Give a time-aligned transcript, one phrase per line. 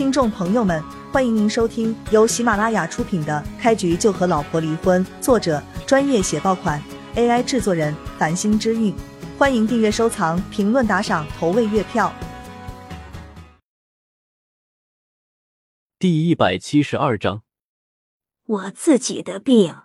[0.00, 6.82] 听众朋友们，欢迎您收听由喜马拉雅出品的《开局就和老婆离婚》，作者专业写爆款
[7.16, 8.94] ，AI 制作人繁星之韵。
[9.36, 12.10] 欢迎订阅、收藏、评论、打赏、投喂月票。
[15.98, 17.42] 第一百七十二章，
[18.46, 19.76] 我自己的病，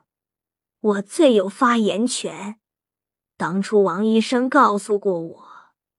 [0.80, 2.56] 我最有发言权。
[3.36, 5.46] 当初王医生告诉过我，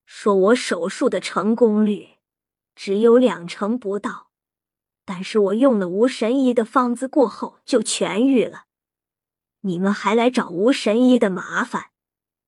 [0.07, 2.16] 说我手术的成功率。
[2.77, 4.30] 只有两成不到，
[5.06, 8.66] 但是我用了吴神医的方子过后就痊愈了。
[9.60, 11.91] 你们还来找吴神医的麻烦，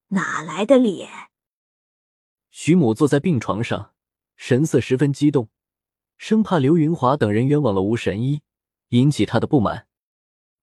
[0.08, 1.08] 哪来的脸？
[2.50, 3.94] 徐母坐在病床上，
[4.36, 5.48] 神色十分激动，
[6.18, 8.42] 生怕刘云华等人冤枉了吴神医，
[8.90, 9.88] 引起他的不满。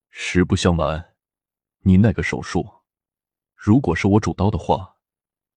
[0.10, 1.16] 实不相瞒，
[1.80, 2.84] 你那个手术，
[3.56, 4.98] 如果是我主刀的话，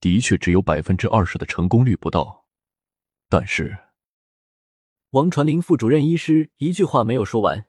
[0.00, 2.47] 的确只有百分之二十的成功率不到，
[3.28, 3.78] 但是。
[5.12, 7.65] 王传林副主任医师一句话没有说完，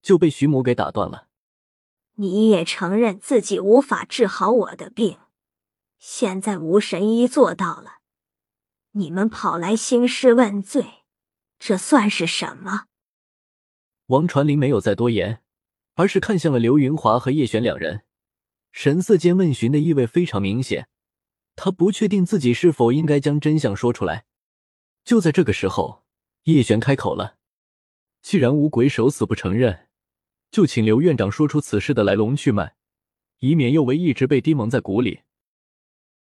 [0.00, 1.26] 就被徐母给打断了。
[2.14, 5.18] 你也承认自己无法治好我的病，
[5.98, 7.94] 现在吴神医做到了，
[8.92, 11.02] 你们跑来兴师问罪，
[11.58, 12.84] 这算是什么？
[14.06, 15.42] 王传林没有再多言，
[15.94, 18.04] 而是看向了刘云华和叶璇两人，
[18.70, 20.86] 神色间问询的意味非常明显。
[21.56, 24.26] 他不确定自己是否应该将真相说出来。
[25.04, 26.03] 就在这个时候。
[26.44, 27.36] 叶璇开口了
[28.20, 29.88] ：“既然五鬼手死不承认，
[30.50, 32.76] 就请刘院长说出此事的来龙去脉，
[33.38, 35.20] 以免又为一直被低蒙在鼓里。”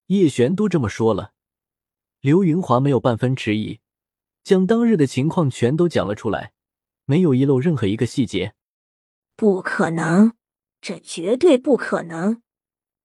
[0.07, 1.33] 叶璇都这么说了，
[2.21, 3.81] 刘云华没有半分迟疑，
[4.45, 6.53] 将当日的情况全都讲了出来，
[7.07, 8.55] 没有遗漏任何一个细节。
[9.35, 10.35] 不可能，
[10.81, 12.41] 这绝对不可能！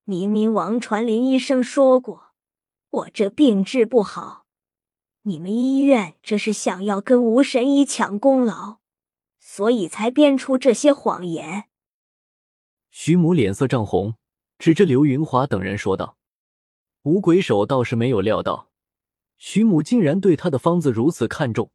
[0.03, 2.33] 明明王传林医生说过，
[2.89, 4.38] 我这病治不好。
[5.23, 8.77] 你们医院这是想要跟吴神医抢功劳，
[9.37, 11.65] 所以才编出这些谎言。
[12.89, 14.15] 徐母脸色涨红，
[14.57, 16.17] 指着刘云华等人说道
[17.03, 18.69] ：“吴鬼手倒是没有料到，
[19.37, 21.69] 徐母竟然对他的方子如此看重，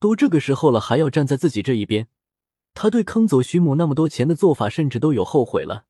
[0.00, 2.08] 都这个时候了还要站在自己这一边。
[2.74, 5.86] 他对坑走徐母那么多钱的做法，甚至都有后悔了。”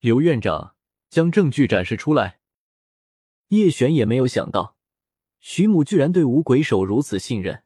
[0.00, 0.74] 刘院长
[1.08, 2.40] 将证据展示出来。
[3.48, 4.76] 叶璇也没有想到。
[5.42, 7.64] 徐母居然对吴鬼手如此信任，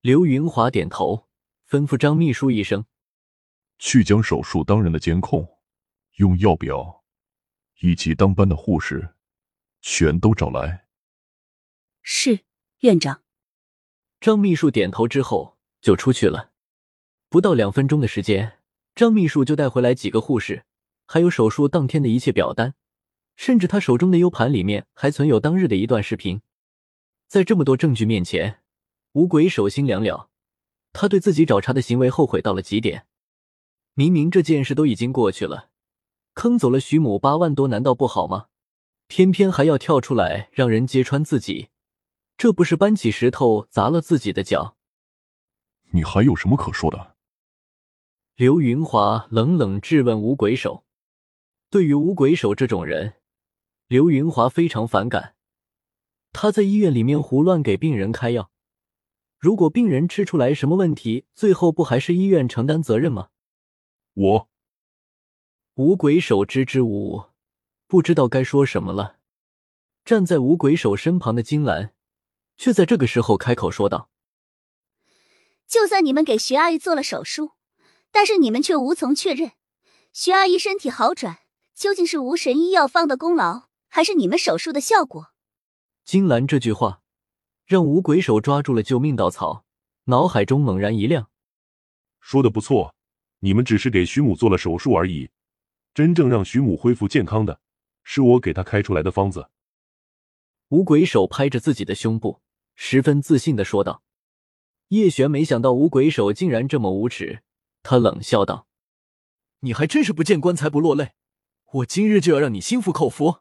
[0.00, 1.26] 刘云华点头，
[1.68, 2.86] 吩咐张秘书一声
[3.78, 5.58] ：“去将手术当人的监控、
[6.18, 7.02] 用药表
[7.80, 9.16] 以及当班的护士
[9.80, 10.86] 全都找来。”
[12.00, 12.44] 是
[12.80, 13.22] 院长。
[14.20, 16.52] 张秘书点头之后就出去了。
[17.28, 18.60] 不到两分钟的时间，
[18.94, 20.64] 张秘书就带回来几个护士，
[21.06, 22.76] 还有手术当天的一切表单，
[23.34, 26.40] 甚至他手中的 U 盘里面还存有当日的一段视频。
[27.34, 28.60] 在这么多证据面前，
[29.14, 30.30] 吴鬼手心凉了。
[30.92, 33.08] 他对自己找茬的行为后悔到了极点。
[33.94, 35.70] 明明这件事都已经过去了，
[36.34, 38.46] 坑走了徐母八万多，难道不好吗？
[39.08, 41.70] 偏偏还要跳出来让人揭穿自己，
[42.36, 44.76] 这不是搬起石头砸了自己的脚？
[45.90, 47.16] 你还有什么可说的？
[48.36, 50.84] 刘云华冷冷质问吴鬼手。
[51.68, 53.14] 对于吴鬼手这种人，
[53.88, 55.33] 刘云华非常反感。
[56.34, 58.50] 他在医院里面胡乱给病人开药，
[59.38, 63.28] 如果病人吃出来什么问题，最后不还是医院承担责任吗？
[64.14, 64.48] 我
[65.76, 67.24] 五鬼手支支吾吾，
[67.86, 69.18] 不知道该说什么了。
[70.04, 71.94] 站在五鬼手身旁的金兰，
[72.56, 74.10] 却在这个时候开口说道
[75.68, 77.52] ：“就算你们给徐阿姨做了手术，
[78.10, 79.52] 但是你们却无从确认
[80.12, 81.38] 徐阿姨身体好转
[81.76, 85.28] 究竟是无神医药方的功劳，还是你们手术的效果。”
[86.04, 87.00] 金兰这句话，
[87.64, 89.64] 让五鬼手抓住了救命稻草，
[90.04, 91.30] 脑海中猛然一亮。
[92.20, 92.94] 说的不错，
[93.38, 95.30] 你们只是给徐母做了手术而已，
[95.94, 97.58] 真正让徐母恢复健康的，
[98.02, 99.48] 是我给她开出来的方子。
[100.68, 102.42] 五鬼手拍着自己的胸部，
[102.74, 104.02] 十分自信的说道。
[104.88, 107.42] 叶璇没想到五鬼手竟然这么无耻，
[107.82, 108.66] 他冷笑道
[109.60, 111.12] ：“你还真是不见棺材不落泪，
[111.72, 113.38] 我今日就要让你心服口服。”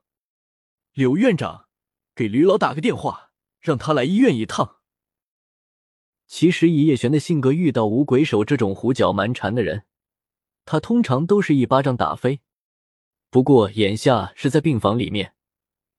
[0.96, 1.68] 刘院长。
[2.16, 4.78] 给吕老打个电话，让他来医院一趟。
[6.28, 9.86] 其实以叶璇的性格，遇到吴鬼手这种胡搅蛮缠的人，
[10.66, 12.42] 他通常都是一巴掌打飞。
[13.30, 15.34] 不过眼下是在病房里面，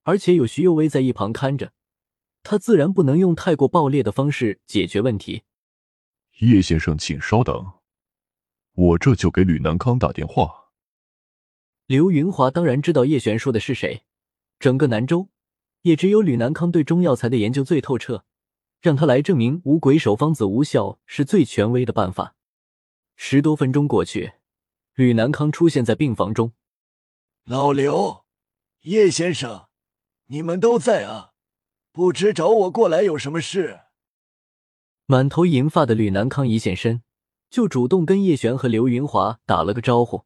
[0.05, 1.72] 而且有徐幼薇在一旁看着，
[2.43, 5.43] 他自然不能用太过暴烈的方式解决问题。
[6.38, 7.72] 叶先生，请稍等，
[8.72, 10.70] 我这就给吕南康打电话。
[11.87, 14.05] 刘云华当然知道叶璇说的是谁，
[14.58, 15.28] 整个南州。
[15.84, 18.25] 也只有吕南康对中药材的研究最透彻，
[18.81, 22.34] 让他来证明五鬼手方子无效是最权威的办法。
[23.16, 24.32] 十多分钟过去，
[24.94, 26.52] 吕南康出现在病房中。
[27.44, 28.25] 老刘，
[28.81, 29.66] 叶先生，
[30.28, 31.32] 你们都在啊？
[31.92, 33.81] 不知找我过来有什么事？
[35.04, 37.02] 满头银发的吕南康一现身，
[37.50, 40.25] 就主动跟叶璇和刘云华打了个招呼。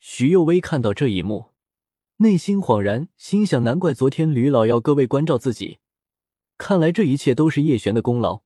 [0.00, 1.51] 徐幼薇看到这一幕，
[2.22, 5.80] 内心恍然，心想：难怪昨天吕老要各位关照自己，
[6.56, 8.42] 看来这一切都是叶璇的功劳。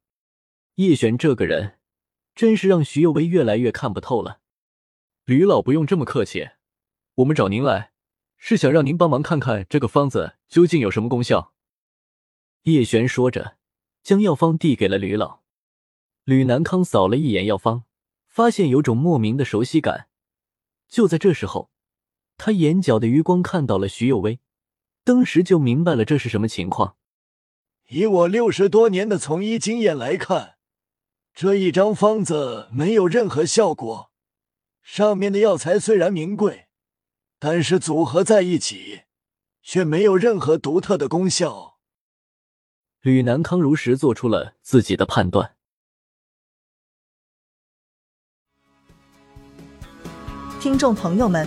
[0.77, 1.79] 叶璇这个人，
[2.35, 4.41] 真是让徐幼薇越来越看不透了。
[5.27, 6.49] 吕老不用这么客气。
[7.17, 7.93] 我们找您来，
[8.39, 11.53] 是想让您帮忙看看这个方子究竟有什么功效。
[12.63, 13.59] 叶璇说着，
[14.03, 15.41] 将药方递给了吕老。
[16.25, 17.85] 吕南康扫了一眼药方，
[18.27, 20.09] 发现有种莫名的熟悉感。
[20.89, 21.71] 就在这时候，
[22.37, 24.41] 他眼角的余光看到了徐有为，
[25.05, 26.97] 当时就明白了这是什么情况。
[27.89, 30.57] 以我六十多年的从医经验来看，
[31.35, 34.11] 这一张方子没有任何效果。
[34.83, 36.65] 上面的药材虽然名贵。
[37.39, 39.03] 但是组合在一起，
[39.61, 41.77] 却没有任何独特的功效。
[43.03, 45.55] 吕南康如实做出了自己的判断。
[50.59, 51.47] 听众朋友们，